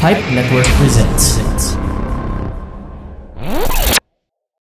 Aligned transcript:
Pipe 0.00 0.24
Network 0.32 0.64
presents. 0.80 1.36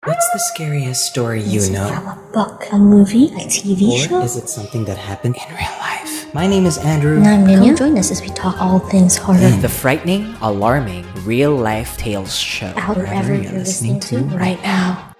What's 0.06 0.30
the 0.32 0.40
scariest 0.54 1.06
story 1.08 1.42
you 1.42 1.58
Is 1.60 1.70
it 1.70 1.74
know? 1.74 1.90
from 1.90 2.08
a 2.08 2.32
book, 2.32 2.64
a 2.72 2.78
movie, 2.78 3.26
a 3.34 3.40
TV 3.52 3.98
show 3.98 4.16
Or 4.18 4.20
show? 4.20 4.22
is 4.22 4.38
it 4.38 4.48
something 4.48 4.86
that 4.86 4.98
happened 4.98 5.36
in 5.36 5.50
real 5.54 5.76
life? 5.80 6.08
Mm. 6.28 6.34
My 6.34 6.48
name 6.48 6.66
is 6.66 6.78
Andrew. 6.78 7.18
And 7.18 7.28
I'm 7.28 7.46
Ninya. 7.46 7.68
Come 7.68 7.76
join 7.76 7.98
us 7.98 8.12
as 8.12 8.22
we 8.22 8.30
talk 8.30 8.62
all 8.62 8.80
things 8.80 9.18
horror. 9.18 9.40
Mm. 9.40 9.62
The 9.62 9.68
frightening, 9.68 10.36
alarming, 10.42 11.06
real 11.26 11.54
life 11.56 11.98
tales 11.98 12.34
show. 12.34 12.72
Out 12.78 12.96
wherever 12.96 13.36
you're 13.36 13.52
listening 13.52 14.00
to 14.02 14.20
right 14.40 14.62
now. 14.64 15.15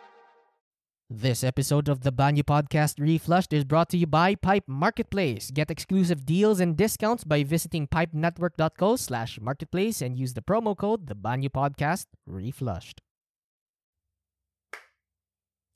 This 1.10 1.44
episode 1.44 1.88
of 1.88 2.02
the 2.02 2.12
Banyu 2.12 2.42
Podcast 2.42 3.00
Reflushed 3.00 3.54
is 3.54 3.64
brought 3.64 3.90
to 3.90 3.98
you 3.98 4.08
by 4.08 4.34
Pipe 4.34 4.64
Marketplace. 4.66 5.52
Get 5.52 5.70
exclusive 5.70 6.26
deals 6.26 6.60
and 6.60 6.76
discounts 6.76 7.24
by 7.24 7.44
visiting 7.44 7.88
pipenetwork.co 7.88 8.96
slash 8.96 9.40
marketplace 9.40 10.02
and 10.02 10.18
use 10.18 10.34
the 10.34 10.42
promo 10.42 10.76
code 10.76 11.06
the 11.06 11.14
Banyu 11.14 11.52
Podcast 11.52 12.08
Reflushed. 12.26 13.02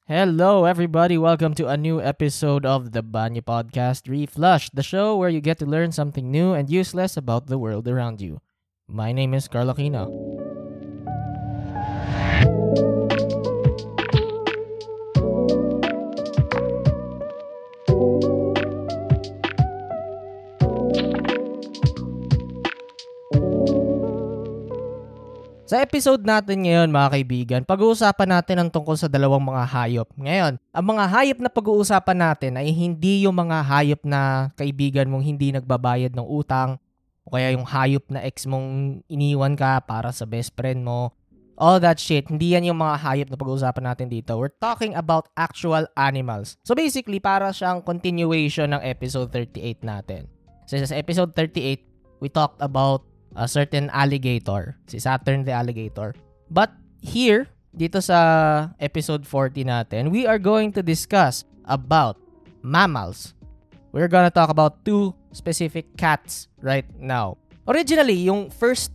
Hello, 0.08 0.66
everybody. 0.66 1.16
Welcome 1.16 1.54
to 1.54 1.68
a 1.68 1.78
new 1.78 2.02
episode 2.02 2.66
of 2.66 2.94
the 2.94 3.04
Banyu 3.04 3.44
Podcast 3.44 4.10
Reflushed, 4.10 4.72
the 4.74 4.82
show 4.82 5.16
where 5.16 5.30
you 5.30 5.42
get 5.42 5.60
to 5.60 5.68
learn 5.68 5.92
something 5.92 6.32
new 6.32 6.54
and 6.54 6.72
useless 6.72 7.16
about 7.16 7.46
the 7.46 7.60
world 7.60 7.88
around 7.88 8.20
you. 8.20 8.42
My 8.88 9.12
name 9.12 9.36
is 9.36 9.48
Aquino. 9.48 10.49
Sa 25.70 25.86
episode 25.86 26.26
natin 26.26 26.66
ngayon 26.66 26.90
mga 26.90 27.10
kaibigan, 27.14 27.62
pag-uusapan 27.62 28.42
natin 28.42 28.58
ang 28.58 28.70
tungkol 28.74 28.98
sa 28.98 29.06
dalawang 29.06 29.54
mga 29.54 29.70
hayop. 29.70 30.10
Ngayon, 30.18 30.58
ang 30.58 30.86
mga 30.98 31.06
hayop 31.06 31.40
na 31.46 31.52
pag-uusapan 31.54 32.18
natin 32.18 32.58
ay 32.58 32.74
hindi 32.74 33.30
yung 33.30 33.38
mga 33.38 33.62
hayop 33.62 34.02
na 34.02 34.50
kaibigan 34.58 35.06
mong 35.06 35.22
hindi 35.22 35.54
nagbabayad 35.54 36.18
ng 36.18 36.26
utang 36.26 36.82
o 37.22 37.38
kaya 37.38 37.54
yung 37.54 37.70
hayop 37.70 38.02
na 38.10 38.26
ex 38.26 38.50
mong 38.50 38.98
iniwan 39.14 39.54
ka 39.54 39.78
para 39.86 40.10
sa 40.10 40.26
best 40.26 40.58
friend 40.58 40.82
mo. 40.82 41.14
All 41.54 41.78
that 41.78 42.02
shit, 42.02 42.26
hindi 42.34 42.58
yan 42.58 42.74
yung 42.74 42.82
mga 42.82 42.98
hayop 43.06 43.28
na 43.30 43.38
pag-uusapan 43.38 43.94
natin 43.94 44.10
dito. 44.10 44.42
We're 44.42 44.58
talking 44.58 44.98
about 44.98 45.30
actual 45.38 45.86
animals. 45.94 46.58
So 46.66 46.74
basically, 46.74 47.22
para 47.22 47.54
siyang 47.54 47.86
continuation 47.86 48.74
ng 48.74 48.82
episode 48.82 49.30
38 49.38 49.86
natin. 49.86 50.26
So 50.66 50.82
sa 50.82 50.98
episode 50.98 51.38
38, 51.38 51.86
we 52.26 52.34
talked 52.34 52.58
about 52.58 53.09
a 53.36 53.48
certain 53.48 53.90
alligator, 53.94 54.78
si 54.90 54.98
Saturn 54.98 55.46
the 55.46 55.54
alligator. 55.54 56.16
But 56.50 56.74
here, 57.02 57.50
dito 57.74 58.02
sa 58.02 58.70
episode 58.82 59.26
40 59.26 59.66
natin, 59.66 60.10
we 60.10 60.26
are 60.26 60.42
going 60.42 60.74
to 60.74 60.82
discuss 60.82 61.46
about 61.70 62.18
mammals. 62.66 63.38
We're 63.94 64.10
gonna 64.10 64.34
talk 64.34 64.50
about 64.50 64.86
two 64.86 65.14
specific 65.34 65.98
cats 65.98 66.50
right 66.62 66.86
now. 66.98 67.38
Originally, 67.70 68.26
yung 68.26 68.50
first 68.50 68.94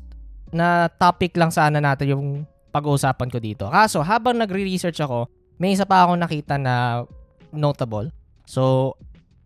na 0.54 0.86
topic 0.86 1.34
lang 1.34 1.50
sana 1.50 1.82
natin 1.82 2.14
yung 2.14 2.26
pag-uusapan 2.74 3.30
ko 3.30 3.38
dito. 3.38 3.70
Kaso, 3.70 4.02
habang 4.02 4.38
nagre-research 4.38 4.98
ako, 4.98 5.30
may 5.62 5.74
isa 5.74 5.86
pa 5.86 6.02
akong 6.02 6.18
nakita 6.18 6.58
na 6.58 7.06
notable. 7.54 8.10
So, 8.50 8.94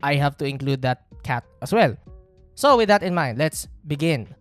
I 0.00 0.16
have 0.16 0.40
to 0.40 0.48
include 0.48 0.80
that 0.84 1.04
cat 1.20 1.44
as 1.60 1.72
well. 1.72 1.92
So, 2.56 2.80
with 2.80 2.88
that 2.88 3.04
in 3.04 3.12
mind, 3.12 3.36
let's 3.36 3.68
begin. 3.84 4.32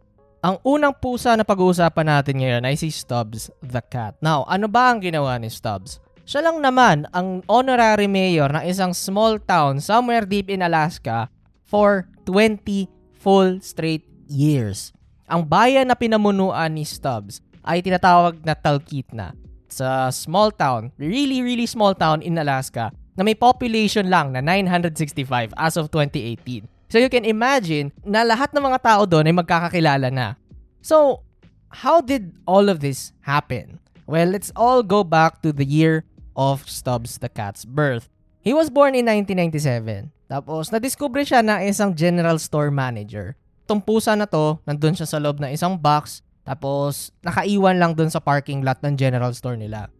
Ang 0.47 0.63
unang 0.63 0.95
pusa 0.95 1.35
na 1.35 1.43
pag-uusapan 1.43 2.07
natin 2.07 2.39
ngayon 2.39 2.63
ay 2.63 2.79
si 2.79 2.87
Stubbs 2.87 3.51
the 3.59 3.83
Cat. 3.83 4.15
Now, 4.23 4.47
ano 4.47 4.71
ba 4.71 4.95
ang 4.95 5.03
ginawa 5.03 5.35
ni 5.35 5.51
Stubbs? 5.51 5.99
Siya 6.23 6.39
lang 6.39 6.63
naman 6.63 7.03
ang 7.11 7.43
honorary 7.51 8.07
mayor 8.07 8.47
ng 8.55 8.63
isang 8.63 8.95
small 8.95 9.43
town 9.43 9.83
somewhere 9.83 10.23
deep 10.23 10.47
in 10.47 10.63
Alaska 10.63 11.27
for 11.67 12.07
20 12.23 12.87
full 13.19 13.59
straight 13.59 14.07
years. 14.31 14.95
Ang 15.27 15.43
bayan 15.43 15.91
na 15.91 15.99
pinamunuan 15.99 16.71
ni 16.71 16.87
Stubbs 16.87 17.43
ay 17.67 17.83
tinatawag 17.83 18.39
na 18.47 18.55
Talkeetna. 18.55 19.35
It's 19.67 19.83
a 19.83 20.15
small 20.15 20.55
town, 20.55 20.95
really 20.95 21.43
really 21.43 21.67
small 21.67 21.91
town 21.91 22.23
in 22.23 22.39
Alaska 22.39 22.95
na 23.19 23.27
may 23.27 23.35
population 23.35 24.07
lang 24.07 24.31
na 24.31 24.39
965 24.39 25.51
as 25.59 25.75
of 25.75 25.91
2018. 25.91 26.76
So 26.87 26.97
you 27.03 27.11
can 27.11 27.27
imagine 27.27 27.91
na 28.07 28.23
lahat 28.23 28.55
ng 28.55 28.63
mga 28.63 28.79
tao 28.79 29.03
doon 29.03 29.27
ay 29.27 29.35
magkakakilala 29.35 30.07
na. 30.07 30.39
So, 30.79 31.19
how 31.67 31.99
did 31.99 32.31
all 32.47 32.71
of 32.71 32.79
this 32.79 33.11
happen? 33.27 33.83
Well, 34.07 34.31
let's 34.31 34.55
all 34.55 34.87
go 34.87 35.03
back 35.03 35.43
to 35.43 35.51
the 35.51 35.67
year 35.67 36.07
of 36.39 36.63
Stubbs 36.63 37.19
the 37.19 37.27
Cat's 37.27 37.67
birth. 37.67 38.07
He 38.39 38.55
was 38.55 38.71
born 38.71 38.95
in 38.95 39.03
1997. 39.03 40.15
Tapos, 40.31 40.71
nadiskubre 40.71 41.27
siya 41.27 41.43
na 41.43 41.59
isang 41.59 41.91
general 41.91 42.39
store 42.39 42.71
manager. 42.71 43.35
Itong 43.67 43.83
pusa 43.83 44.15
na 44.15 44.23
to, 44.23 44.63
nandun 44.63 44.95
siya 44.95 45.11
sa 45.11 45.19
loob 45.19 45.43
ng 45.43 45.51
isang 45.51 45.75
box, 45.75 46.23
tapos 46.47 47.11
nakaiwan 47.19 47.75
lang 47.75 47.91
dun 47.91 48.07
sa 48.07 48.23
parking 48.23 48.63
lot 48.63 48.79
ng 48.79 48.95
general 48.95 49.35
store 49.35 49.59
nila. 49.59 49.91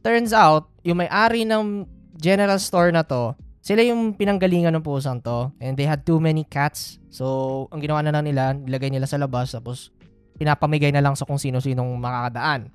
Turns 0.00 0.32
out, 0.32 0.72
yung 0.80 1.04
may-ari 1.04 1.44
ng 1.44 1.84
general 2.16 2.56
store 2.56 2.88
na 2.88 3.04
to, 3.04 3.36
sila 3.60 3.84
yung 3.84 4.16
pinanggalingan 4.16 4.72
ng 4.72 4.84
pusang 4.84 5.20
to 5.20 5.52
and 5.60 5.76
they 5.76 5.84
had 5.84 6.00
too 6.04 6.16
many 6.16 6.48
cats. 6.48 6.96
So, 7.12 7.68
ang 7.68 7.84
ginawa 7.84 8.00
na 8.00 8.12
lang 8.16 8.24
nila, 8.24 8.56
nilagay 8.56 8.88
nila 8.88 9.04
sa 9.04 9.20
labas 9.20 9.52
tapos 9.52 9.92
pinapamigay 10.40 10.88
na 10.88 11.04
lang 11.04 11.12
sa 11.12 11.28
kung 11.28 11.36
sino-sinong 11.36 12.00
makakadaan. 12.00 12.72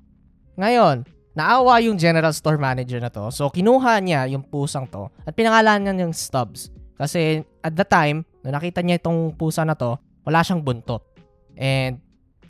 Ngayon, 0.54 1.02
naawa 1.34 1.82
yung 1.82 1.98
general 1.98 2.30
store 2.30 2.56
manager 2.56 3.02
na 3.02 3.10
to. 3.10 3.34
So, 3.34 3.50
kinuha 3.50 3.98
niya 3.98 4.30
yung 4.30 4.46
pusang 4.46 4.86
to 4.86 5.10
at 5.26 5.34
pinangalan 5.34 5.82
niya 5.82 6.06
yung 6.06 6.14
Stubbs. 6.14 6.70
Kasi 6.94 7.42
at 7.60 7.74
the 7.74 7.84
time, 7.84 8.22
nung 8.46 8.54
nakita 8.54 8.80
niya 8.80 9.02
itong 9.02 9.34
pusa 9.34 9.66
na 9.66 9.74
to, 9.74 9.98
wala 10.22 10.46
siyang 10.46 10.62
buntot. 10.62 11.02
And 11.58 11.98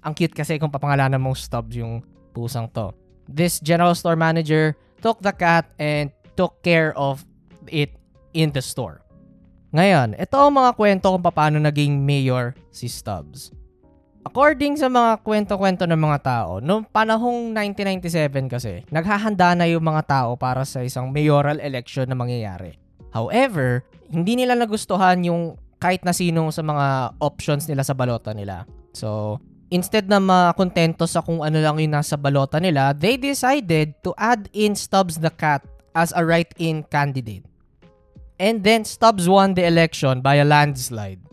ang 0.05 0.13
cute 0.13 0.37
kasi 0.37 0.61
kung 0.61 0.69
papangalanan 0.69 1.19
mong 1.19 1.41
Stubbs 1.41 1.81
yung 1.81 2.05
pusang 2.37 2.69
to. 2.77 2.93
This 3.27 3.59
general 3.65 3.97
store 3.97 4.15
manager 4.15 4.77
took 5.01 5.25
the 5.25 5.33
cat 5.33 5.73
and 5.81 6.13
took 6.37 6.61
care 6.61 6.93
of 6.95 7.25
it 7.73 7.96
in 8.37 8.53
the 8.53 8.61
store. 8.61 9.01
Ngayon, 9.73 10.21
ito 10.21 10.37
ang 10.37 10.53
mga 10.53 10.77
kwento 10.77 11.09
kung 11.09 11.25
paano 11.25 11.57
naging 11.57 12.05
mayor 12.05 12.53
si 12.69 12.87
Stubbs. 12.87 13.51
According 14.27 14.75
sa 14.75 14.91
mga 14.91 15.23
kwento-kwento 15.23 15.87
ng 15.87 16.03
mga 16.03 16.19
tao, 16.27 16.51
noong 16.59 16.91
panahong 16.91 17.55
1997 17.55 18.51
kasi, 18.51 18.73
naghahanda 18.91 19.55
na 19.55 19.71
yung 19.71 19.87
mga 19.87 20.03
tao 20.03 20.31
para 20.35 20.67
sa 20.67 20.83
isang 20.83 21.15
mayoral 21.15 21.63
election 21.63 22.11
na 22.11 22.19
mangyayari. 22.19 22.75
However, 23.15 23.87
hindi 24.11 24.35
nila 24.35 24.59
nagustuhan 24.59 25.23
yung 25.23 25.55
kahit 25.79 26.03
na 26.03 26.11
sino 26.11 26.51
sa 26.51 26.67
mga 26.67 27.15
options 27.23 27.71
nila 27.71 27.87
sa 27.87 27.95
balota 27.95 28.35
nila. 28.35 28.67
So, 28.99 29.39
instead 29.71 30.11
na 30.11 30.19
makontento 30.19 31.07
sa 31.07 31.23
kung 31.23 31.47
ano 31.47 31.63
lang 31.63 31.79
yung 31.79 31.95
nasa 31.95 32.19
balota 32.19 32.59
nila, 32.59 32.99
they 32.99 33.15
decided 33.15 33.95
to 34.03 34.11
add 34.19 34.51
in 34.51 34.75
Stubbs 34.75 35.23
the 35.23 35.31
Cat 35.31 35.63
as 35.95 36.11
a 36.19 36.27
write-in 36.27 36.83
candidate. 36.91 37.47
And 38.37 38.61
then 38.61 38.85
Stubbs 38.85 39.29
won 39.29 39.57
the 39.57 39.65
election 39.65 40.21
by 40.21 40.37
a 40.37 40.45
landslide. 40.45 41.25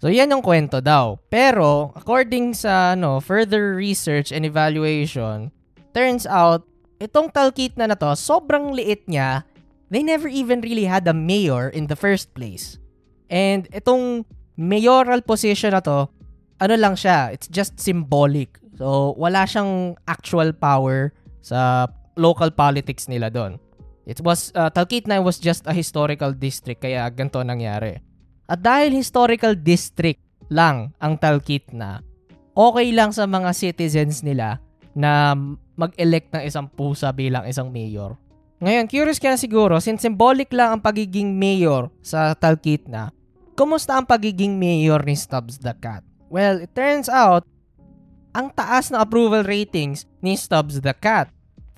So 0.00 0.08
yan 0.08 0.32
yung 0.32 0.40
kwento 0.40 0.80
daw. 0.80 1.20
Pero 1.28 1.92
according 1.92 2.56
sa 2.56 2.96
ano, 2.96 3.20
further 3.20 3.76
research 3.76 4.32
and 4.32 4.48
evaluation, 4.48 5.52
turns 5.92 6.24
out 6.24 6.64
itong 7.00 7.32
Talkeetna 7.32 7.88
na 7.88 7.96
to, 7.96 8.12
sobrang 8.16 8.72
liit 8.72 9.08
niya. 9.08 9.44
They 9.92 10.04
never 10.04 10.28
even 10.28 10.64
really 10.64 10.88
had 10.88 11.08
a 11.08 11.16
mayor 11.16 11.68
in 11.68 11.88
the 11.88 11.96
first 11.96 12.32
place. 12.32 12.80
And 13.28 13.68
itong 13.72 14.24
mayoral 14.56 15.20
position 15.24 15.72
na 15.76 15.84
to, 15.84 16.08
ano 16.60 16.74
lang 16.76 16.94
siya, 16.96 17.32
it's 17.32 17.48
just 17.48 17.80
symbolic. 17.80 18.60
So 18.76 19.16
wala 19.16 19.48
siyang 19.48 19.96
actual 20.08 20.52
power 20.56 21.12
sa 21.40 21.88
local 22.16 22.52
politics 22.52 23.08
nila 23.08 23.32
doon. 23.32 23.56
It 24.10 24.18
was, 24.26 24.50
uh, 24.58 24.74
Talkeetna 24.74 25.22
was 25.22 25.38
just 25.38 25.62
a 25.70 25.74
historical 25.74 26.34
district 26.34 26.82
kaya 26.82 27.06
ganito 27.14 27.38
nangyari. 27.46 28.02
At 28.50 28.58
dahil 28.58 28.90
historical 28.90 29.54
district 29.54 30.18
lang 30.50 30.90
ang 30.98 31.14
Talkeetna, 31.14 32.02
okay 32.58 32.90
lang 32.90 33.14
sa 33.14 33.30
mga 33.30 33.54
citizens 33.54 34.26
nila 34.26 34.58
na 34.98 35.38
mag-elect 35.78 36.34
ng 36.34 36.42
isang 36.42 36.66
pusa 36.66 37.14
bilang 37.14 37.46
isang 37.46 37.70
mayor. 37.70 38.18
Ngayon, 38.58 38.90
curious 38.90 39.22
ka 39.22 39.30
na 39.30 39.38
siguro, 39.38 39.78
since 39.78 40.02
symbolic 40.02 40.50
lang 40.50 40.74
ang 40.74 40.82
pagiging 40.82 41.38
mayor 41.38 41.88
sa 42.02 42.34
Talkeetna, 42.34 43.14
kumusta 43.54 43.94
ang 43.94 44.10
pagiging 44.10 44.58
mayor 44.58 45.00
ni 45.06 45.14
Stubbs 45.14 45.62
the 45.62 45.72
Cat? 45.78 46.02
Well, 46.26 46.66
it 46.66 46.74
turns 46.74 47.06
out, 47.06 47.46
ang 48.34 48.50
taas 48.52 48.90
na 48.90 49.06
approval 49.06 49.46
ratings 49.46 50.04
ni 50.18 50.34
Stubbs 50.34 50.82
the 50.82 50.92
Cat. 50.92 51.30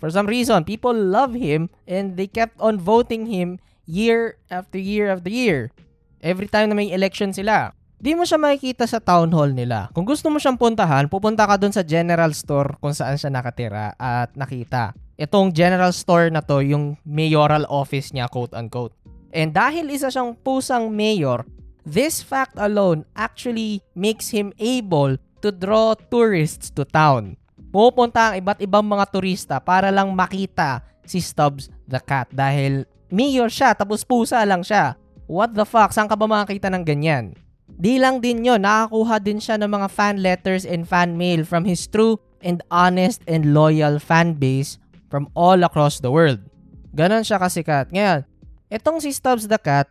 For 0.02 0.10
some 0.10 0.26
reason, 0.26 0.66
people 0.66 0.90
love 0.90 1.30
him 1.38 1.70
and 1.86 2.18
they 2.18 2.26
kept 2.26 2.58
on 2.58 2.82
voting 2.82 3.30
him 3.30 3.62
year 3.86 4.34
after 4.50 4.74
year 4.74 5.14
after 5.14 5.30
year. 5.30 5.70
Every 6.18 6.50
time 6.50 6.74
na 6.74 6.76
may 6.76 6.90
election 6.90 7.30
sila. 7.30 7.70
di 8.02 8.18
mo 8.18 8.26
siya 8.26 8.34
makikita 8.34 8.82
sa 8.82 8.98
town 8.98 9.30
hall 9.30 9.54
nila. 9.54 9.86
Kung 9.94 10.02
gusto 10.02 10.26
mo 10.26 10.42
siyang 10.42 10.58
puntahan, 10.58 11.06
pupunta 11.06 11.46
ka 11.46 11.54
dun 11.54 11.70
sa 11.70 11.86
general 11.86 12.34
store 12.34 12.74
kung 12.82 12.90
saan 12.90 13.14
siya 13.14 13.30
nakatira 13.30 13.94
at 13.94 14.34
nakita. 14.34 14.90
Itong 15.14 15.54
general 15.54 15.94
store 15.94 16.26
na 16.34 16.42
to, 16.42 16.58
yung 16.66 16.98
mayoral 17.06 17.62
office 17.70 18.10
niya, 18.10 18.26
quote-unquote. 18.26 18.90
And 19.30 19.54
dahil 19.54 19.86
isa 19.86 20.10
siyang 20.10 20.34
pusang 20.42 20.90
mayor, 20.90 21.46
this 21.86 22.18
fact 22.26 22.58
alone 22.58 23.06
actually 23.14 23.86
makes 23.94 24.34
him 24.34 24.50
able 24.58 25.14
to 25.38 25.54
draw 25.54 25.94
tourists 26.10 26.74
to 26.74 26.82
town. 26.82 27.38
Pupunta 27.72 28.30
ang 28.30 28.34
iba't 28.36 28.60
ibang 28.60 28.84
mga 28.84 29.08
turista 29.08 29.56
para 29.56 29.88
lang 29.88 30.12
makita 30.12 30.84
si 31.08 31.24
Stubbs 31.24 31.72
the 31.88 31.96
cat 31.96 32.28
dahil 32.28 32.84
mayor 33.08 33.48
siya 33.48 33.72
tapos 33.72 34.04
pusa 34.04 34.44
lang 34.44 34.60
siya. 34.60 35.00
What 35.24 35.56
the 35.56 35.64
fuck? 35.64 35.96
Saan 35.96 36.04
ka 36.04 36.12
ba 36.12 36.28
makakita 36.28 36.68
ng 36.68 36.84
ganyan? 36.84 37.32
Di 37.72 37.96
lang 37.96 38.20
din 38.20 38.44
yon, 38.44 38.60
nakakuha 38.60 39.16
din 39.16 39.40
siya 39.40 39.56
ng 39.56 39.72
mga 39.72 39.88
fan 39.88 40.20
letters 40.20 40.68
and 40.68 40.84
fan 40.84 41.16
mail 41.16 41.48
from 41.48 41.64
his 41.64 41.88
true 41.88 42.20
and 42.44 42.60
honest 42.68 43.24
and 43.24 43.56
loyal 43.56 43.96
fan 43.96 44.36
base 44.36 44.76
from 45.08 45.32
all 45.32 45.56
across 45.64 45.96
the 45.96 46.12
world. 46.12 46.44
Ganon 46.92 47.24
siya 47.24 47.40
kasikat. 47.40 47.88
Ngayon, 47.88 48.28
itong 48.68 49.00
si 49.00 49.16
Stubbs 49.16 49.48
the 49.48 49.56
Cat, 49.56 49.88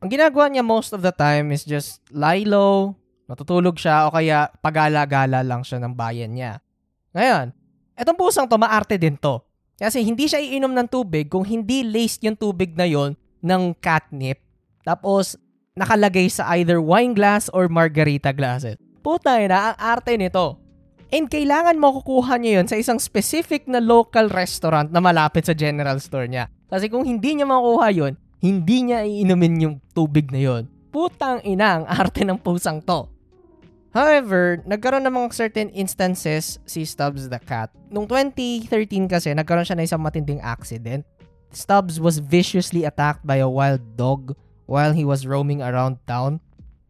ang 0.00 0.08
ginagawa 0.08 0.48
niya 0.48 0.64
most 0.64 0.96
of 0.96 1.04
the 1.04 1.12
time 1.12 1.52
is 1.52 1.68
just 1.68 2.00
lie 2.08 2.48
low, 2.48 2.96
natutulog 3.28 3.76
siya 3.76 4.08
o 4.08 4.14
kaya 4.16 4.48
pagala-gala 4.64 5.44
lang 5.44 5.60
siya 5.60 5.76
ng 5.84 5.92
bayan 5.92 6.32
niya. 6.32 6.64
Ngayon, 7.10 7.50
itong 7.98 8.18
pusang 8.18 8.46
to, 8.46 8.54
maarte 8.54 8.94
din 8.94 9.18
to. 9.18 9.42
Kasi 9.80 10.04
hindi 10.04 10.28
siya 10.28 10.38
iinom 10.38 10.70
ng 10.70 10.88
tubig 10.92 11.32
kung 11.32 11.42
hindi 11.42 11.82
laced 11.82 12.22
yung 12.22 12.36
tubig 12.36 12.76
na 12.76 12.84
yon 12.84 13.16
ng 13.40 13.72
catnip. 13.80 14.38
Tapos, 14.84 15.40
nakalagay 15.72 16.28
sa 16.28 16.52
either 16.60 16.78
wine 16.78 17.16
glass 17.16 17.48
or 17.50 17.66
margarita 17.66 18.30
glasses. 18.30 18.76
Puta 19.00 19.40
na, 19.48 19.72
ang 19.72 19.76
arte 19.80 20.14
nito. 20.20 20.60
And 21.10 21.26
kailangan 21.26 21.80
mo 21.80 21.98
kukuha 21.98 22.38
niya 22.38 22.62
yun 22.62 22.68
sa 22.70 22.78
isang 22.78 23.02
specific 23.02 23.66
na 23.66 23.82
local 23.82 24.30
restaurant 24.30 24.94
na 24.94 25.02
malapit 25.02 25.42
sa 25.48 25.56
general 25.56 25.98
store 25.98 26.30
niya. 26.30 26.46
Kasi 26.70 26.86
kung 26.86 27.02
hindi 27.02 27.34
niya 27.34 27.50
makuha 27.50 27.90
yun, 27.90 28.14
hindi 28.38 28.86
niya 28.86 29.02
iinumin 29.02 29.64
yung 29.64 29.76
tubig 29.90 30.30
na 30.30 30.38
yun. 30.38 30.62
Putang 30.94 31.42
ina 31.42 31.82
ang 31.82 31.84
arte 31.90 32.22
ng 32.22 32.38
pusang 32.38 32.78
to. 32.78 33.10
However, 33.90 34.62
nagkaroon 34.70 35.02
ng 35.02 35.14
mga 35.18 35.34
certain 35.34 35.68
instances 35.74 36.62
si 36.62 36.86
Stubbs 36.86 37.26
the 37.26 37.42
cat. 37.42 37.74
Noong 37.90 38.06
2013 38.06 39.10
kasi, 39.10 39.34
nagkaroon 39.34 39.66
siya 39.66 39.78
ng 39.78 39.86
isang 39.86 40.02
matinding 40.02 40.38
accident. 40.38 41.02
Stubbs 41.50 41.98
was 41.98 42.22
viciously 42.22 42.86
attacked 42.86 43.26
by 43.26 43.42
a 43.42 43.50
wild 43.50 43.82
dog 43.98 44.38
while 44.70 44.94
he 44.94 45.02
was 45.02 45.26
roaming 45.26 45.58
around 45.58 45.98
town. 46.06 46.38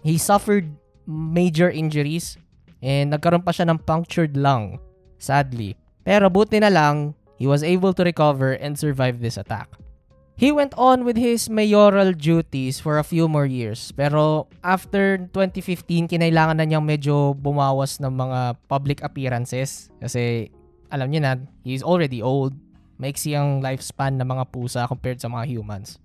He 0.05 0.21
suffered 0.21 0.69
major 1.09 1.73
injuries 1.73 2.37
and 2.85 3.17
nagkaroon 3.17 3.49
pa 3.49 3.57
siya 3.57 3.73
ng 3.73 3.81
punctured 3.89 4.37
lung, 4.37 4.77
sadly. 5.17 5.81
Pero 6.05 6.29
buti 6.29 6.61
na 6.61 6.69
lang, 6.69 7.17
he 7.41 7.49
was 7.49 7.65
able 7.65 7.97
to 7.97 8.05
recover 8.05 8.61
and 8.61 8.77
survive 8.77 9.25
this 9.25 9.41
attack. 9.41 9.73
He 10.41 10.57
went 10.57 10.73
on 10.81 11.05
with 11.05 11.21
his 11.21 11.53
mayoral 11.53 12.17
duties 12.17 12.81
for 12.81 12.97
a 12.97 13.05
few 13.05 13.29
more 13.29 13.45
years. 13.45 13.93
Pero 13.93 14.49
after 14.65 15.29
2015, 15.37 16.09
kinailangan 16.09 16.57
na 16.57 16.65
niyang 16.65 16.81
medyo 16.81 17.37
bumawas 17.37 18.01
ng 18.01 18.09
mga 18.09 18.57
public 18.65 19.05
appearances. 19.05 19.93
Kasi 20.01 20.49
alam 20.89 21.13
niyo 21.13 21.21
na, 21.21 21.37
he's 21.61 21.85
already 21.85 22.25
old. 22.25 22.57
Maiksi 22.97 23.37
ang 23.37 23.61
lifespan 23.61 24.17
ng 24.17 24.25
mga 24.25 24.49
pusa 24.49 24.89
compared 24.89 25.21
sa 25.21 25.29
mga 25.29 25.45
humans. 25.45 26.01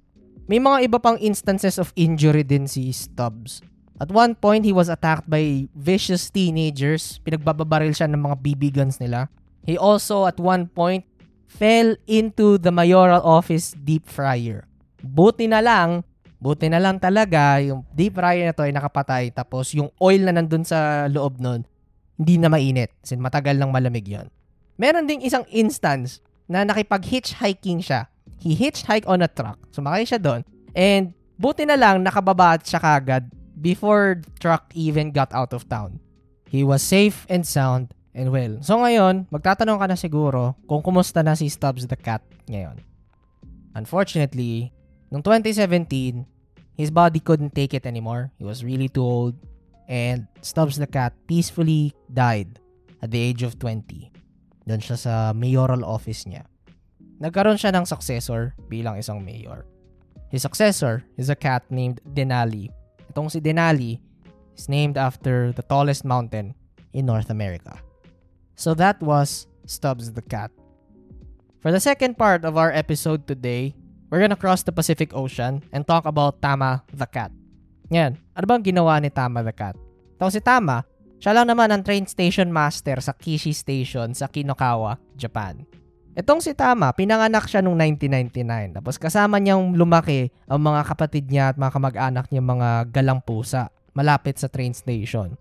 May 0.51 0.59
mga 0.59 0.91
iba 0.91 0.99
pang 0.99 1.15
instances 1.23 1.79
of 1.79 1.95
injury 1.95 2.43
din 2.43 2.67
si 2.67 2.91
Stubbs. 2.91 3.63
At 4.03 4.11
one 4.11 4.35
point, 4.35 4.67
he 4.67 4.75
was 4.75 4.91
attacked 4.91 5.31
by 5.31 5.71
vicious 5.71 6.27
teenagers. 6.27 7.23
Pinagbababaril 7.23 7.95
siya 7.95 8.11
ng 8.11 8.19
mga 8.19 8.35
BB 8.43 8.75
guns 8.75 8.99
nila. 8.99 9.31
He 9.63 9.79
also, 9.79 10.27
at 10.27 10.35
one 10.43 10.67
point, 10.67 11.07
fell 11.47 11.95
into 12.09 12.59
the 12.59 12.69
mayoral 12.73 13.23
office 13.23 13.73
deep 13.77 14.05
fryer. 14.09 14.67
Buti 14.99 15.47
na 15.47 15.61
lang, 15.61 16.03
buti 16.41 16.67
na 16.67 16.81
lang 16.81 16.99
talaga, 16.99 17.61
yung 17.63 17.87
deep 17.95 18.17
fryer 18.17 18.51
na 18.51 18.53
to 18.53 18.65
ay 18.67 18.73
nakapatay. 18.75 19.31
Tapos 19.31 19.71
yung 19.71 19.89
oil 20.03 20.21
na 20.25 20.35
nandun 20.35 20.67
sa 20.67 21.07
loob 21.07 21.39
nun, 21.39 21.63
hindi 22.19 22.35
na 22.35 22.51
mainit. 22.51 22.91
Sin 23.01 23.23
matagal 23.23 23.55
lang 23.55 23.71
malamig 23.71 24.05
yon. 24.05 24.27
Meron 24.75 25.07
ding 25.07 25.23
isang 25.23 25.47
instance 25.55 26.19
na 26.51 26.67
nakipag-hitchhiking 26.67 27.79
siya. 27.79 28.11
He 28.43 28.53
hitchhiked 28.53 29.07
on 29.07 29.23
a 29.23 29.29
truck. 29.31 29.57
Sumakay 29.71 30.03
siya 30.03 30.19
doon. 30.19 30.43
And 30.75 31.15
buti 31.39 31.63
na 31.63 31.79
lang 31.79 32.03
nakababa 32.03 32.59
siya 32.59 32.83
kagad 32.83 33.31
before 33.55 34.19
truck 34.43 34.67
even 34.75 35.15
got 35.15 35.31
out 35.31 35.55
of 35.55 35.65
town. 35.71 36.03
He 36.45 36.61
was 36.61 36.83
safe 36.83 37.23
and 37.31 37.47
sound 37.47 37.94
and 38.15 38.31
well. 38.31 38.57
So 38.63 38.79
ngayon, 38.79 39.27
magtatanong 39.29 39.77
ka 39.77 39.87
na 39.91 39.99
siguro 39.99 40.55
kung 40.65 40.79
kumusta 40.79 41.21
na 41.21 41.35
si 41.35 41.51
Stubbs 41.51 41.85
the 41.85 41.99
Cat 41.99 42.23
ngayon. 42.47 42.79
Unfortunately, 43.75 44.71
noong 45.11 45.21
2017, 45.21 46.23
his 46.79 46.89
body 46.89 47.19
couldn't 47.19 47.51
take 47.51 47.75
it 47.75 47.83
anymore. 47.83 48.31
He 48.39 48.47
was 48.47 48.63
really 48.63 48.87
too 48.87 49.03
old. 49.03 49.35
And 49.85 50.25
Stubbs 50.41 50.79
the 50.79 50.89
Cat 50.89 51.13
peacefully 51.27 51.93
died 52.09 52.57
at 53.03 53.11
the 53.11 53.21
age 53.21 53.43
of 53.43 53.59
20. 53.59 54.09
Doon 54.65 54.81
siya 54.81 54.97
sa 54.97 55.13
mayoral 55.35 55.85
office 55.85 56.25
niya. 56.25 56.47
Nagkaroon 57.21 57.59
siya 57.59 57.69
ng 57.75 57.85
successor 57.85 58.57
bilang 58.65 58.97
isang 58.97 59.21
mayor. 59.21 59.67
His 60.33 60.41
successor 60.41 61.05
is 61.15 61.29
a 61.29 61.37
cat 61.37 61.63
named 61.69 62.01
Denali. 62.01 62.73
Itong 63.13 63.29
si 63.29 63.39
Denali 63.39 64.01
is 64.57 64.67
named 64.67 64.97
after 64.97 65.53
the 65.53 65.63
tallest 65.63 66.03
mountain 66.03 66.57
in 66.91 67.05
North 67.05 67.29
America. 67.29 67.77
So 68.55 68.71
that 68.79 69.03
was 69.03 69.51
Stubbs 69.67 70.15
the 70.15 70.23
Cat. 70.23 70.51
For 71.59 71.75
the 71.75 71.83
second 71.83 72.15
part 72.15 72.47
of 72.47 72.55
our 72.55 72.71
episode 72.71 73.27
today, 73.27 73.75
we're 74.07 74.23
gonna 74.23 74.39
cross 74.39 74.63
the 74.63 74.71
Pacific 74.71 75.11
Ocean 75.11 75.59
and 75.75 75.83
talk 75.83 76.07
about 76.07 76.39
Tama 76.39 76.87
the 76.95 77.03
Cat. 77.03 77.35
Yan, 77.91 78.15
ano 78.31 78.45
bang 78.47 78.63
ginawa 78.63 78.97
ni 79.03 79.11
Tama 79.11 79.43
the 79.43 79.51
Cat? 79.51 79.75
Ito 80.15 80.31
si 80.31 80.39
Tama, 80.39 80.87
siya 81.19 81.35
lang 81.35 81.51
naman 81.51 81.67
ang 81.67 81.83
train 81.83 82.07
station 82.07 82.47
master 82.47 83.03
sa 83.03 83.11
Kishi 83.11 83.51
Station 83.51 84.15
sa 84.15 84.31
Kinokawa, 84.31 84.95
Japan. 85.19 85.67
Itong 86.15 86.39
si 86.39 86.55
Tama, 86.55 86.95
pinanganak 86.95 87.51
siya 87.51 87.59
noong 87.59 87.75
1999. 87.99 88.79
Tapos 88.79 88.95
kasama 88.95 89.35
niyang 89.35 89.75
lumaki 89.75 90.31
ang 90.47 90.63
mga 90.63 90.81
kapatid 90.87 91.27
niya 91.27 91.51
at 91.51 91.59
mga 91.59 91.75
kamag-anak 91.75 92.25
niya 92.31 92.39
mga 92.39 92.69
galang 92.87 93.19
pusa 93.19 93.67
malapit 93.91 94.39
sa 94.39 94.47
train 94.47 94.71
station. 94.71 95.35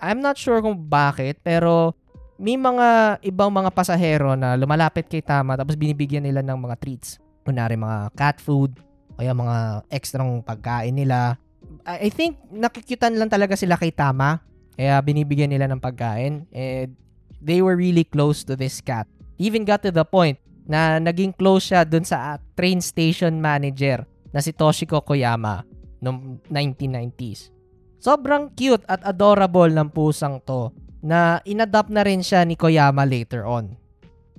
I'm 0.00 0.24
not 0.24 0.40
sure 0.40 0.64
kung 0.64 0.88
bakit 0.88 1.44
pero 1.44 1.92
may 2.34 2.58
mga 2.58 3.18
ibang 3.22 3.50
mga 3.50 3.70
pasahero 3.70 4.34
na 4.34 4.58
lumalapit 4.58 5.06
kay 5.06 5.22
Tama 5.22 5.54
tapos 5.54 5.78
binibigyan 5.78 6.26
nila 6.26 6.42
ng 6.42 6.58
mga 6.58 6.76
treats. 6.82 7.22
Kunwari 7.46 7.76
mga 7.78 8.10
cat 8.16 8.40
food, 8.40 8.74
kaya 9.14 9.30
mga 9.36 9.86
ekstrang 9.92 10.42
pagkain 10.42 10.96
nila. 10.96 11.38
I 11.86 12.10
think 12.10 12.40
nakikyutan 12.50 13.14
lang 13.14 13.30
talaga 13.30 13.54
sila 13.54 13.78
kay 13.78 13.94
Tama. 13.94 14.42
Kaya 14.74 14.98
binibigyan 15.04 15.54
nila 15.54 15.70
ng 15.70 15.78
pagkain. 15.78 16.50
And 16.50 16.98
they 17.38 17.62
were 17.62 17.78
really 17.78 18.02
close 18.02 18.42
to 18.48 18.58
this 18.58 18.82
cat. 18.82 19.06
Even 19.38 19.62
got 19.62 19.86
to 19.86 19.94
the 19.94 20.02
point 20.02 20.40
na 20.64 20.98
naging 20.98 21.36
close 21.36 21.70
siya 21.70 21.84
dun 21.84 22.02
sa 22.02 22.34
uh, 22.34 22.36
train 22.56 22.80
station 22.80 23.38
manager 23.38 24.02
na 24.32 24.40
si 24.40 24.50
Toshiko 24.50 25.04
Koyama 25.04 25.62
noong 26.00 26.40
1990s. 26.48 27.52
Sobrang 28.00 28.50
cute 28.56 28.82
at 28.88 29.00
adorable 29.04 29.68
ng 29.68 29.88
pusang 29.92 30.40
to 30.42 30.72
na 31.04 31.44
inadapt 31.44 31.92
na 31.92 32.00
rin 32.00 32.24
siya 32.24 32.48
ni 32.48 32.56
Koyama 32.56 33.04
later 33.04 33.44
on. 33.44 33.76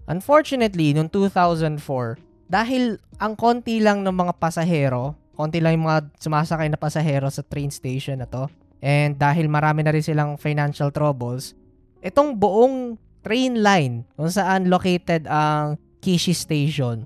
Unfortunately, 0.09 0.97
noong 0.97 1.13
2004, 1.13 2.17
dahil 2.49 2.97
ang 3.21 3.37
konti 3.37 3.77
lang 3.77 4.01
ng 4.01 4.13
mga 4.13 4.33
pasahero, 4.41 5.13
konti 5.37 5.61
lang 5.61 5.77
yung 5.77 5.85
mga 5.85 6.09
sumasakay 6.17 6.65
na 6.73 6.81
pasahero 6.81 7.29
sa 7.29 7.45
train 7.45 7.69
station 7.69 8.21
na 8.21 8.25
to, 8.25 8.49
and 8.81 9.21
dahil 9.21 9.45
marami 9.45 9.85
na 9.85 9.93
rin 9.93 10.01
silang 10.01 10.41
financial 10.41 10.89
troubles, 10.89 11.53
itong 12.01 12.33
buong 12.33 12.97
train 13.21 13.61
line 13.61 14.05
kung 14.17 14.29
saan 14.29 14.69
located 14.69 15.25
ang 15.29 15.77
Kishi 16.01 16.37
Station, 16.37 17.05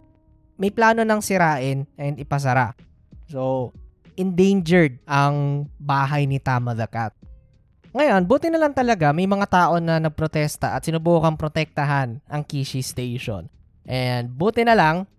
may 0.59 0.71
plano 0.71 1.07
ng 1.07 1.23
sirain 1.23 1.87
and 1.95 2.19
ipasara. 2.19 2.75
So, 3.31 3.71
endangered 4.19 4.99
ang 5.07 5.67
bahay 5.79 6.27
ni 6.27 6.35
Tama 6.43 6.75
the 6.75 6.83
Cat. 6.91 7.15
Ngayon, 7.89 8.29
buti 8.29 8.53
na 8.53 8.61
lang 8.61 8.73
talaga 8.77 9.09
may 9.09 9.25
mga 9.25 9.47
tao 9.49 9.81
na 9.81 9.97
nagprotesta 9.97 10.77
at 10.77 10.85
sinubukang 10.85 11.39
protektahan 11.39 12.21
ang 12.29 12.41
Kishi 12.45 12.85
Station. 12.85 13.49
And 13.89 14.29
buti 14.29 14.61
na 14.61 14.77
lang, 14.77 15.09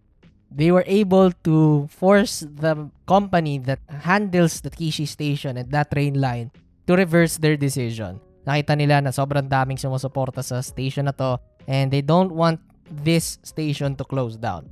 they 0.50 0.70
were 0.70 0.86
able 0.86 1.34
to 1.42 1.90
force 1.90 2.46
the 2.46 2.86
company 3.10 3.58
that 3.66 3.82
handles 3.90 4.62
the 4.62 4.70
Kishi 4.70 5.06
Station 5.06 5.58
and 5.58 5.70
that 5.74 5.90
train 5.90 6.18
line 6.18 6.54
to 6.86 6.94
reverse 6.94 7.42
their 7.42 7.58
decision 7.58 8.22
nakita 8.44 8.72
nila 8.76 9.04
na 9.04 9.12
sobrang 9.12 9.44
daming 9.44 9.78
sumusuporta 9.78 10.40
sa 10.40 10.64
station 10.64 11.08
na 11.08 11.14
to 11.14 11.36
and 11.68 11.92
they 11.92 12.00
don't 12.00 12.32
want 12.32 12.58
this 12.90 13.38
station 13.44 13.94
to 13.94 14.04
close 14.04 14.34
down. 14.34 14.66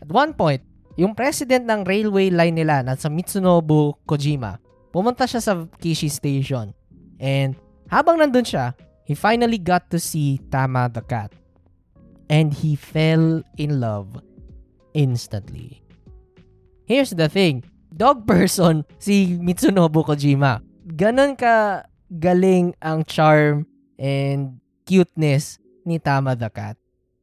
At 0.00 0.10
one 0.10 0.34
point, 0.34 0.64
yung 0.96 1.14
president 1.14 1.68
ng 1.68 1.84
railway 1.84 2.32
line 2.32 2.56
nila 2.56 2.82
na 2.82 2.96
sa 2.96 3.12
Mitsunobu 3.12 3.94
Kojima, 4.08 4.58
pumunta 4.90 5.28
siya 5.28 5.40
sa 5.44 5.52
Kishi 5.78 6.08
Station. 6.08 6.72
And 7.20 7.56
habang 7.88 8.20
nandun 8.20 8.44
siya, 8.44 8.74
he 9.06 9.14
finally 9.14 9.58
got 9.58 9.88
to 9.94 9.98
see 9.98 10.42
Tama 10.50 10.90
the 10.92 11.02
cat. 11.02 11.32
And 12.26 12.50
he 12.50 12.74
fell 12.74 13.46
in 13.54 13.78
love 13.78 14.18
instantly. 14.92 15.82
Here's 16.86 17.14
the 17.14 17.30
thing. 17.30 17.62
Dog 17.94 18.26
person 18.26 18.82
si 18.98 19.38
Mitsunobu 19.38 20.02
Kojima. 20.02 20.58
Ganon 20.86 21.38
ka 21.38 21.86
galing 22.10 22.74
ang 22.82 23.02
charm 23.06 23.66
and 23.98 24.58
cuteness 24.86 25.58
ni 25.86 26.02
Tama 26.02 26.34
the 26.34 26.50
cat. 26.50 26.74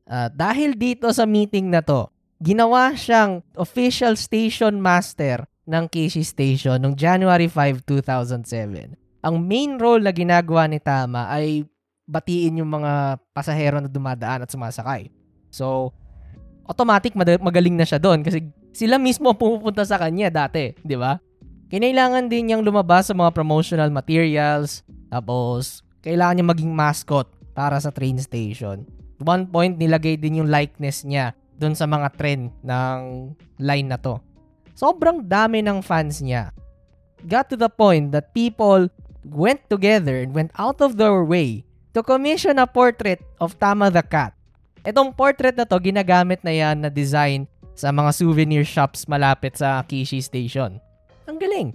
Uh, 0.03 0.27
dahil 0.31 0.75
dito 0.75 1.07
sa 1.11 1.23
meeting 1.23 1.71
na 1.71 1.79
to, 1.79 2.07
ginawa 2.43 2.91
siyang 2.95 3.39
official 3.55 4.19
station 4.19 4.83
master 4.83 5.47
ng 5.63 5.87
Kishi 5.87 6.27
Station 6.27 6.75
noong 6.83 6.99
January 6.99 7.47
5, 7.47 7.87
2007. 7.87 9.02
Ang 9.23 9.39
main 9.47 9.79
role 9.79 10.03
na 10.03 10.11
ginagawa 10.11 10.67
ni 10.67 10.83
Tama 10.83 11.31
ay 11.31 11.63
batiin 12.03 12.59
yung 12.59 12.67
mga 12.67 13.23
pasahero 13.31 13.79
na 13.79 13.87
dumadaan 13.87 14.43
at 14.43 14.51
sumasakay. 14.51 15.07
So, 15.47 15.95
automatic 16.67 17.15
magaling 17.15 17.79
na 17.79 17.87
siya 17.87 18.03
doon 18.03 18.19
kasi 18.19 18.43
sila 18.75 18.99
mismo 18.99 19.31
pumupunta 19.31 19.87
sa 19.87 19.95
kanya 19.95 20.27
dati, 20.27 20.75
di 20.83 20.99
ba? 20.99 21.15
Kinailangan 21.71 22.27
din 22.27 22.51
niyang 22.51 22.67
lumabas 22.67 23.09
sa 23.09 23.15
mga 23.15 23.31
promotional 23.31 23.89
materials, 23.89 24.83
tapos 25.07 25.81
kailangan 26.03 26.37
niya 26.37 26.51
maging 26.51 26.71
mascot 26.75 27.25
para 27.55 27.79
sa 27.79 27.89
train 27.95 28.19
station. 28.19 28.83
One 29.23 29.47
point, 29.47 29.79
nilagay 29.79 30.19
din 30.19 30.43
yung 30.43 30.51
likeness 30.51 31.07
niya 31.07 31.31
doon 31.55 31.77
sa 31.77 31.87
mga 31.87 32.11
trend 32.19 32.51
ng 32.65 32.99
line 33.61 33.87
na 33.87 33.95
to. 34.01 34.19
Sobrang 34.75 35.23
dami 35.23 35.63
ng 35.63 35.79
fans 35.79 36.19
niya. 36.19 36.51
Got 37.23 37.47
to 37.53 37.57
the 37.57 37.71
point 37.71 38.11
that 38.11 38.35
people 38.35 38.91
went 39.27 39.63
together 39.71 40.19
and 40.19 40.35
went 40.35 40.51
out 40.59 40.83
of 40.83 40.99
their 40.99 41.23
way 41.23 41.63
to 41.95 42.03
commission 42.03 42.59
a 42.59 42.67
portrait 42.67 43.23
of 43.39 43.55
Tama 43.57 43.89
the 43.89 44.03
Cat. 44.03 44.35
Itong 44.83 45.15
portrait 45.15 45.55
na 45.55 45.63
to, 45.63 45.79
ginagamit 45.79 46.43
na 46.43 46.51
yan 46.51 46.83
na 46.83 46.91
design 46.91 47.47
sa 47.73 47.89
mga 47.89 48.11
souvenir 48.11 48.63
shops 48.67 49.07
malapit 49.07 49.55
sa 49.55 49.81
Kishi 49.87 50.19
Station. 50.19 50.77
Ang 51.25 51.39
galing. 51.39 51.69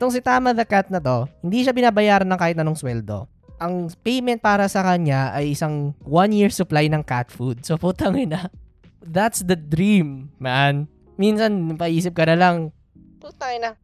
Itong 0.00 0.14
si 0.14 0.24
Tama 0.24 0.56
the 0.56 0.64
Cat 0.64 0.88
na 0.88 1.02
to, 1.02 1.28
hindi 1.44 1.66
siya 1.66 1.76
binabayaran 1.76 2.26
ng 2.26 2.40
kahit 2.40 2.56
anong 2.56 2.78
sweldo. 2.80 3.28
Ang 3.58 3.90
payment 4.06 4.38
para 4.38 4.70
sa 4.70 4.86
kanya 4.86 5.34
ay 5.34 5.52
isang 5.52 5.92
one 6.06 6.30
year 6.30 6.48
supply 6.48 6.86
ng 6.86 7.02
cat 7.02 7.28
food. 7.28 7.66
So 7.66 7.74
putang 7.74 8.14
ina. 8.14 8.54
That's 9.02 9.42
the 9.42 9.58
dream, 9.58 10.30
man. 10.38 10.86
Minsan, 11.18 11.74
paisip 11.74 12.14
ka 12.14 12.30
na 12.30 12.38
lang, 12.38 12.70
putang 13.18 13.58
ina, 13.58 13.74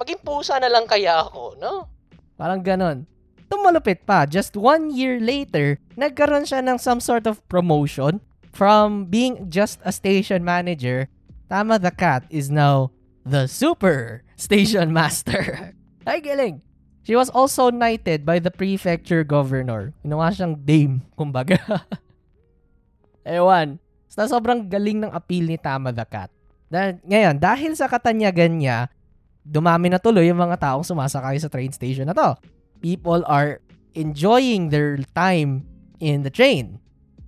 maging 0.00 0.24
pusa 0.24 0.56
na 0.56 0.72
lang 0.72 0.88
kaya 0.88 1.20
ako, 1.20 1.60
no? 1.60 1.84
Parang 2.38 2.62
ganon. 2.62 3.02
Tumalupit 3.50 4.06
pa, 4.06 4.22
just 4.24 4.54
one 4.54 4.94
year 4.94 5.18
later, 5.18 5.82
nagkaroon 5.98 6.46
siya 6.46 6.62
ng 6.62 6.78
some 6.78 7.02
sort 7.02 7.26
of 7.26 7.42
promotion 7.50 8.22
from 8.54 9.10
being 9.10 9.50
just 9.50 9.82
a 9.82 9.90
station 9.90 10.46
manager. 10.46 11.10
Tama 11.50 11.82
the 11.82 11.90
Cat 11.90 12.22
is 12.30 12.46
now 12.46 12.94
the 13.26 13.50
super 13.50 14.22
station 14.38 14.94
master. 14.94 15.74
Ay, 16.08 16.22
galing. 16.22 16.62
She 17.02 17.16
was 17.16 17.32
also 17.32 17.72
knighted 17.72 18.22
by 18.28 18.38
the 18.38 18.52
prefecture 18.52 19.24
governor. 19.24 19.96
Ginawa 20.04 20.28
siyang 20.28 20.60
dame, 20.60 21.02
kumbaga. 21.16 21.56
Ewan. 23.24 23.80
Basta 24.06 24.28
sobrang 24.28 24.68
galing 24.68 25.08
ng 25.08 25.12
appeal 25.16 25.48
ni 25.48 25.56
Tama 25.56 25.90
the 25.90 26.04
Cat. 26.04 26.28
Dahil, 26.68 27.00
ngayon, 27.00 27.40
dahil 27.40 27.72
sa 27.72 27.88
katanyagan 27.88 28.60
niya, 28.60 28.92
dumami 29.48 29.88
na 29.88 29.96
tuloy 29.96 30.28
yung 30.28 30.38
mga 30.38 30.60
taong 30.60 30.84
sumasakay 30.84 31.40
sa 31.40 31.48
train 31.48 31.72
station 31.72 32.04
na 32.04 32.14
to. 32.14 32.36
People 32.84 33.24
are 33.24 33.64
enjoying 33.96 34.68
their 34.68 35.00
time 35.16 35.64
in 35.98 36.20
the 36.22 36.30
train. 36.30 36.76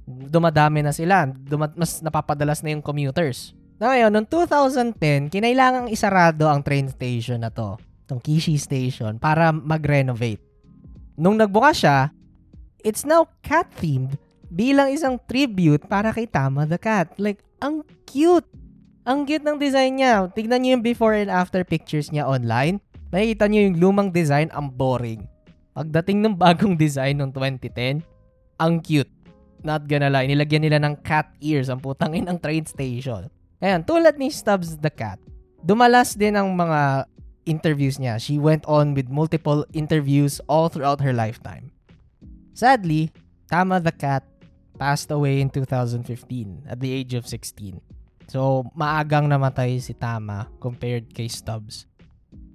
Dumadami 0.07 0.85
na 0.85 0.93
sila. 0.93 1.33
Duma- 1.33 1.73
mas 1.75 2.05
napapadalas 2.05 2.61
na 2.61 2.77
yung 2.77 2.85
commuters. 2.85 3.57
Na 3.81 3.97
ngayon, 3.97 4.13
noong 4.13 4.29
2010, 4.29 5.33
kinailangang 5.33 5.89
isarado 5.89 6.45
ang 6.45 6.61
train 6.61 6.93
station 6.93 7.41
na 7.41 7.49
to, 7.49 7.81
itong 8.05 8.21
Kishi 8.21 8.61
Station, 8.61 9.17
para 9.17 9.49
mag-renovate. 9.57 10.45
Nung 11.17 11.41
nagbukas 11.41 11.81
siya, 11.81 12.13
it's 12.85 13.09
now 13.09 13.25
cat-themed 13.41 14.21
bilang 14.53 14.93
isang 14.93 15.17
tribute 15.25 15.89
para 15.89 16.13
kay 16.13 16.29
Tama 16.29 16.69
the 16.69 16.77
Cat. 16.77 17.17
Like, 17.17 17.41
ang 17.65 17.81
cute! 18.05 18.45
Ang 19.09 19.25
cute 19.25 19.41
ng 19.41 19.57
design 19.57 19.97
niya. 19.97 20.29
Tignan 20.29 20.61
niyo 20.61 20.77
yung 20.77 20.85
before 20.85 21.17
and 21.17 21.33
after 21.33 21.65
pictures 21.65 22.13
niya 22.13 22.29
online. 22.29 22.85
Makikita 23.09 23.49
niyo 23.49 23.67
yung 23.67 23.81
lumang 23.81 24.13
design, 24.13 24.53
ang 24.53 24.69
boring. 24.69 25.25
Pagdating 25.73 26.21
ng 26.21 26.37
bagong 26.37 26.77
design 26.77 27.17
ng 27.17 27.33
2010, 27.33 28.05
ang 28.61 28.75
cute. 28.85 29.09
Not 29.65 29.89
gonna 29.89 30.13
lie, 30.13 30.29
nilagyan 30.29 30.69
nila 30.69 30.77
ng 30.85 31.01
cat 31.01 31.33
ears 31.41 31.73
ang 31.73 31.81
putangin 31.81 32.29
ng 32.29 32.37
train 32.37 32.65
station. 32.69 33.33
Ayan, 33.61 33.85
tulad 33.85 34.17
ni 34.17 34.33
Stubbs 34.33 34.77
the 34.81 34.89
Cat, 34.89 35.21
dumalas 35.61 36.17
din 36.17 36.33
ang 36.33 36.53
mga 36.57 37.05
interviews 37.45 38.01
niya. 38.01 38.17
She 38.17 38.41
went 38.41 38.65
on 38.65 38.97
with 38.97 39.13
multiple 39.13 39.69
interviews 39.77 40.41
all 40.49 40.73
throughout 40.73 41.05
her 41.05 41.13
lifetime. 41.13 41.73
Sadly, 42.57 43.13
Tama 43.53 43.81
the 43.81 43.93
Cat 43.93 44.25
passed 44.81 45.13
away 45.13 45.45
in 45.45 45.53
2015 45.53 46.69
at 46.69 46.81
the 46.81 46.89
age 46.89 47.13
of 47.13 47.29
16. 47.29 47.81
So, 48.31 48.63
maagang 48.79 49.27
namatay 49.27 49.83
si 49.83 49.91
Tama 49.91 50.47
compared 50.63 51.11
kay 51.11 51.27
Stubbs. 51.27 51.91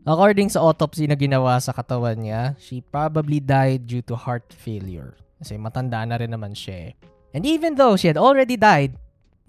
According 0.08 0.48
sa 0.48 0.63
autopsy 0.63 1.03
na 1.03 1.20
ginawa 1.20 1.60
sa 1.60 1.75
katawan 1.75 2.15
niya, 2.15 2.55
she 2.55 2.79
probably 2.79 3.44
died 3.44 3.84
due 3.84 4.00
to 4.08 4.15
heart 4.15 4.55
failure. 4.55 5.20
Kasi 5.36 5.60
matanda 5.60 6.00
na 6.08 6.15
rin 6.15 6.32
naman 6.32 6.55
siya. 6.55 6.88
Eh. 6.88 6.91
And 7.36 7.44
even 7.44 7.75
though 7.75 8.00
she 8.00 8.08
had 8.08 8.15
already 8.15 8.55
died, 8.55 8.96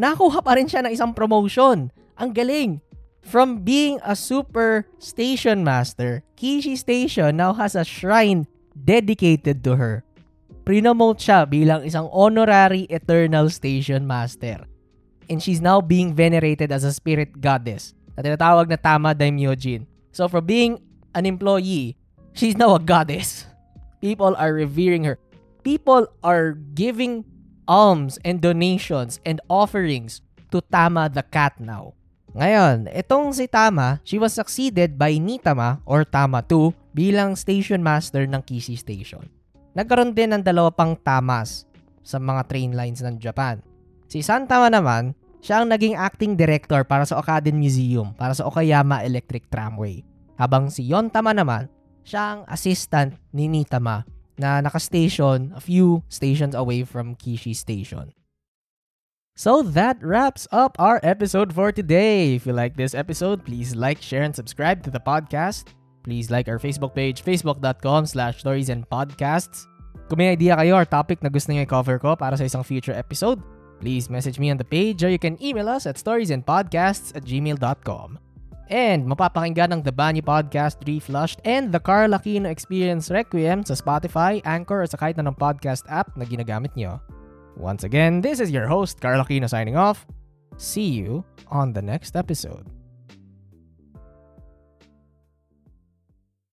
nakuha 0.02 0.42
pa 0.42 0.58
rin 0.58 0.66
siya 0.66 0.82
ng 0.82 0.98
isang 0.98 1.14
promotion. 1.14 1.94
Ang 2.18 2.34
galing! 2.34 2.82
From 3.22 3.62
being 3.62 4.02
a 4.02 4.18
super 4.18 4.90
station 4.98 5.62
master, 5.62 6.26
Kishi 6.34 6.74
Station 6.74 7.38
now 7.38 7.54
has 7.54 7.78
a 7.78 7.86
shrine 7.86 8.50
dedicated 8.74 9.62
to 9.62 9.78
her. 9.78 10.02
Prinomote 10.66 11.22
siya 11.22 11.46
bilang 11.46 11.86
isang 11.86 12.10
honorary 12.10 12.90
eternal 12.90 13.46
station 13.46 14.02
master 14.02 14.66
and 15.28 15.42
she's 15.42 15.60
now 15.60 15.80
being 15.80 16.14
venerated 16.14 16.70
as 16.70 16.84
a 16.84 16.92
spirit 16.92 17.40
goddess 17.40 17.96
na 18.16 18.24
tinatawag 18.24 18.70
na 18.70 18.80
Tama 18.80 19.12
Daimyojin. 19.12 19.84
So 20.10 20.26
for 20.26 20.40
being 20.40 20.80
an 21.12 21.28
employee, 21.28 22.00
she's 22.32 22.56
now 22.56 22.74
a 22.74 22.82
goddess. 22.82 23.44
People 24.00 24.32
are 24.36 24.52
revering 24.52 25.04
her. 25.04 25.20
People 25.66 26.08
are 26.22 26.56
giving 26.74 27.26
alms 27.68 28.16
and 28.24 28.40
donations 28.40 29.18
and 29.26 29.42
offerings 29.50 30.22
to 30.54 30.62
Tama 30.62 31.10
the 31.10 31.26
cat 31.26 31.58
now. 31.58 31.92
Ngayon, 32.36 32.92
itong 32.92 33.32
si 33.32 33.48
Tama, 33.48 33.98
she 34.04 34.20
was 34.20 34.36
succeeded 34.36 35.00
by 35.00 35.16
Nitama 35.16 35.80
or 35.88 36.04
Tama 36.04 36.44
2 36.44 36.92
bilang 36.92 37.32
station 37.32 37.80
master 37.80 38.28
ng 38.28 38.44
Kishi 38.44 38.76
Station. 38.76 39.24
Nagkaroon 39.72 40.12
din 40.12 40.32
ng 40.32 40.44
dalawa 40.44 40.72
pang 40.72 40.96
Tamas 40.96 41.64
sa 42.04 42.20
mga 42.20 42.44
train 42.48 42.72
lines 42.76 43.00
ng 43.00 43.16
Japan. 43.16 43.60
Si 44.06 44.22
Santama 44.22 44.70
naman, 44.70 45.14
siya 45.42 45.62
ang 45.62 45.70
naging 45.70 45.94
acting 45.94 46.34
director 46.34 46.82
para 46.82 47.06
sa 47.06 47.22
Okaden 47.22 47.54
Museum 47.54 48.10
para 48.18 48.34
sa 48.34 48.46
Okayama 48.50 49.06
Electric 49.06 49.46
Tramway. 49.46 50.02
Habang 50.38 50.70
si 50.74 50.86
Yontama 50.86 51.30
naman, 51.30 51.70
siya 52.02 52.38
ang 52.38 52.40
assistant 52.50 53.14
ni 53.30 53.46
Nitama 53.46 54.06
na 54.36 54.60
naka-station 54.60 55.54
a 55.56 55.62
few 55.62 56.02
stations 56.10 56.54
away 56.54 56.84
from 56.84 57.16
Kishi 57.16 57.56
Station. 57.56 58.12
So 59.36 59.60
that 59.60 60.00
wraps 60.00 60.48
up 60.48 60.80
our 60.80 60.98
episode 61.04 61.52
for 61.52 61.70
today. 61.70 62.36
If 62.36 62.48
you 62.48 62.56
like 62.56 62.74
this 62.74 62.96
episode, 62.96 63.44
please 63.44 63.76
like, 63.76 64.00
share, 64.00 64.24
and 64.24 64.32
subscribe 64.32 64.80
to 64.84 64.90
the 64.90 65.00
podcast. 65.00 65.76
Please 66.06 66.30
like 66.30 66.48
our 66.48 66.58
Facebook 66.58 66.94
page, 66.94 67.20
facebook.com 67.20 68.06
slash 68.06 68.40
stories. 68.40 68.72
Kung 70.06 70.18
may 70.22 70.30
idea 70.32 70.54
kayo 70.56 70.78
or 70.78 70.86
topic 70.86 71.20
na 71.20 71.28
gusto 71.28 71.50
niyo 71.50 71.66
i-cover 71.66 71.98
ko 71.98 72.14
para 72.14 72.38
sa 72.38 72.46
isang 72.46 72.62
future 72.62 72.94
episode, 72.94 73.42
please 73.80 74.08
message 74.08 74.38
me 74.38 74.50
on 74.50 74.56
the 74.56 74.66
page 74.66 75.04
or 75.04 75.10
you 75.10 75.18
can 75.18 75.40
email 75.42 75.68
us 75.68 75.86
at 75.86 75.96
storiesandpodcasts 75.96 77.14
at 77.16 77.24
gmail.com. 77.24 78.18
And 78.66 79.06
mapapakinggan 79.06 79.70
ang 79.70 79.82
The 79.86 79.94
Banyo 79.94 80.26
Podcast 80.26 80.82
Reflushed 80.82 81.38
and 81.46 81.70
The 81.70 81.78
Carl 81.78 82.18
Aquino 82.18 82.50
Experience 82.50 83.14
Requiem 83.14 83.62
sa 83.62 83.78
Spotify, 83.78 84.42
Anchor 84.42 84.82
o 84.82 84.86
sa 84.90 84.98
kahit 84.98 85.22
anong 85.22 85.38
podcast 85.38 85.86
app 85.86 86.10
na 86.18 86.26
ginagamit 86.26 86.74
nyo. 86.74 86.98
Once 87.54 87.86
again, 87.86 88.20
this 88.20 88.42
is 88.42 88.50
your 88.50 88.66
host, 88.66 88.98
Carl 88.98 89.22
Aquino 89.22 89.46
signing 89.46 89.78
off. 89.78 90.04
See 90.58 90.90
you 90.98 91.22
on 91.46 91.72
the 91.72 91.82
next 91.82 92.18
episode. 92.18 92.75